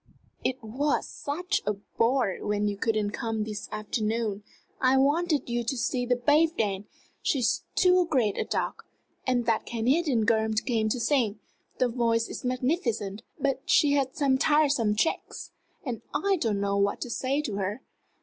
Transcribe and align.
"It 0.43 0.63
was 0.63 1.07
such 1.07 1.61
a 1.63 1.73
bore 1.73 2.31
you 2.33 2.75
couldn't 2.75 3.11
come 3.11 3.43
this 3.43 3.69
afternoon! 3.71 4.41
I 4.81 4.97
wanted 4.97 5.47
you 5.47 5.63
to 5.65 5.77
see 5.77 6.07
the 6.07 6.15
babe 6.15 6.57
dance 6.57 6.87
she's 7.21 7.65
too 7.75 8.07
great 8.07 8.35
a 8.35 8.43
duck! 8.43 8.85
And 9.27 9.45
that 9.45 9.67
Canadian 9.67 10.25
girl 10.25 10.49
came 10.65 10.89
to 10.89 10.99
sing. 10.99 11.39
The 11.77 11.87
voice 11.87 12.27
is 12.29 12.43
magnificent 12.43 13.21
but 13.39 13.61
she 13.69 13.91
has 13.91 14.07
some 14.13 14.39
tiresome 14.39 14.95
tricks! 14.95 15.51
and 15.85 16.01
I 16.15 16.35
didn't 16.37 16.61
know 16.61 16.77
what 16.77 16.99
to 17.01 17.11
say 17.11 17.43
to 17.43 17.57
her. 17.57 17.83